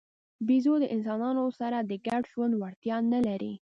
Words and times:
بیزو 0.47 0.73
د 0.81 0.85
انسانانو 0.95 1.43
سره 1.59 1.77
د 1.81 1.91
ګډ 2.07 2.21
ژوند 2.31 2.53
وړتیا 2.61 2.97
نه 3.13 3.19
لري. 3.27 3.53